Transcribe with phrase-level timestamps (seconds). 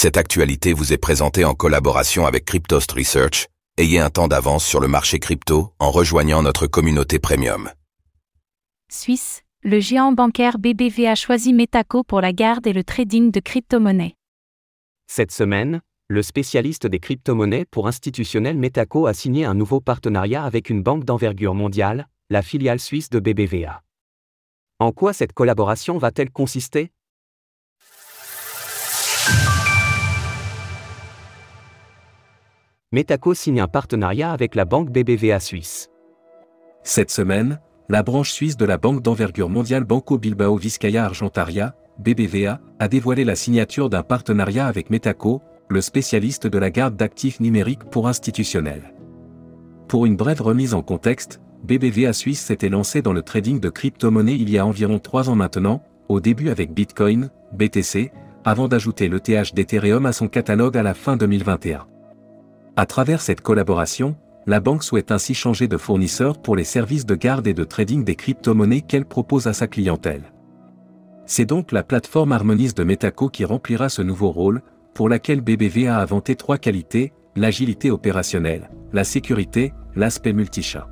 [0.00, 3.48] Cette actualité vous est présentée en collaboration avec Cryptost Research.
[3.78, 7.68] Ayez un temps d'avance sur le marché crypto en rejoignant notre communauté premium.
[8.92, 14.14] Suisse, le géant bancaire BBVA choisit Metaco pour la garde et le trading de crypto-monnaies.
[15.08, 20.70] Cette semaine, le spécialiste des crypto-monnaies pour institutionnels Metaco a signé un nouveau partenariat avec
[20.70, 23.82] une banque d'envergure mondiale, la filiale suisse de BBVA.
[24.78, 26.92] En quoi cette collaboration va-t-elle consister?
[32.90, 35.90] Metaco signe un partenariat avec la banque BBVA suisse.
[36.82, 42.62] Cette semaine, la branche suisse de la banque d'envergure mondiale Banco Bilbao Vizcaya Argentaria, BBVA,
[42.78, 47.84] a dévoilé la signature d'un partenariat avec Metaco, le spécialiste de la garde d'actifs numériques
[47.84, 48.94] pour institutionnels.
[49.86, 54.36] Pour une brève remise en contexte, BBVA Suisse s'était lancé dans le trading de crypto-monnaies
[54.36, 58.12] il y a environ trois ans maintenant, au début avec Bitcoin, BTC,
[58.46, 61.86] avant d'ajouter l'ETH d'Ethereum à son catalogue à la fin 2021.
[62.78, 64.14] À travers cette collaboration,
[64.46, 68.04] la banque souhaite ainsi changer de fournisseur pour les services de garde et de trading
[68.04, 70.32] des crypto-monnaies qu'elle propose à sa clientèle.
[71.26, 74.62] C'est donc la plateforme Harmonise de Metaco qui remplira ce nouveau rôle,
[74.94, 80.86] pour laquelle BBV a inventé trois qualités, l'agilité opérationnelle, la sécurité, l'aspect multichat.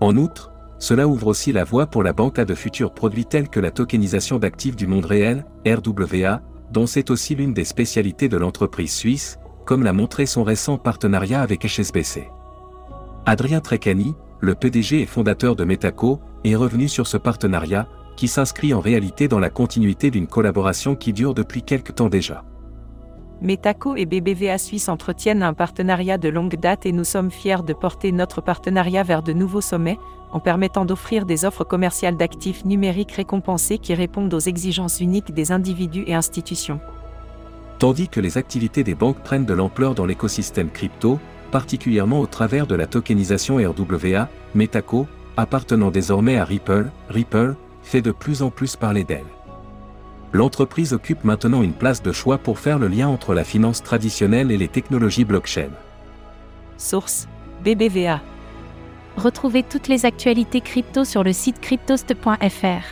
[0.00, 3.50] En outre, cela ouvre aussi la voie pour la banque à de futurs produits tels
[3.50, 6.40] que la tokenisation d'actifs du monde réel, RWA,
[6.72, 11.42] dont c'est aussi l'une des spécialités de l'entreprise suisse, comme l'a montré son récent partenariat
[11.42, 12.30] avec HSBC.
[13.26, 18.72] Adrien Trecani, le PDG et fondateur de Metaco, est revenu sur ce partenariat, qui s'inscrit
[18.72, 22.44] en réalité dans la continuité d'une collaboration qui dure depuis quelque temps déjà.
[23.42, 27.74] Metaco et BBVA Suisse entretiennent un partenariat de longue date et nous sommes fiers de
[27.74, 29.98] porter notre partenariat vers de nouveaux sommets,
[30.32, 35.52] en permettant d'offrir des offres commerciales d'actifs numériques récompensés qui répondent aux exigences uniques des
[35.52, 36.80] individus et institutions.
[37.78, 41.18] Tandis que les activités des banques prennent de l'ampleur dans l'écosystème crypto,
[41.50, 48.12] particulièrement au travers de la tokenisation RWA, Metaco, appartenant désormais à Ripple, Ripple, fait de
[48.12, 49.26] plus en plus parler d'elle.
[50.32, 54.50] L'entreprise occupe maintenant une place de choix pour faire le lien entre la finance traditionnelle
[54.50, 55.70] et les technologies blockchain.
[56.78, 57.28] Source
[57.64, 58.20] BBVA.
[59.16, 62.84] Retrouvez toutes les actualités crypto sur le site cryptost.fr.